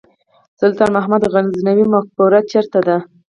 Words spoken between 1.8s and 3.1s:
مقبره چیرته ده؟